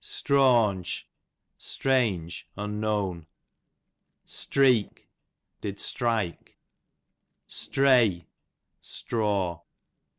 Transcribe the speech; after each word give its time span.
Strawnge, 0.03 1.03
strange, 1.59 2.47
unknown. 2.57 3.27
Streek, 4.25 5.07
did 5.61 5.79
strike. 5.79 6.57
Strey, 7.47 8.25
straw. 8.79 9.61